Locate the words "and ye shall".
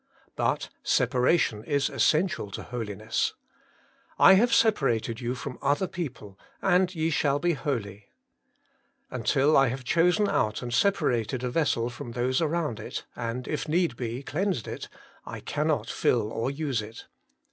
6.59-7.37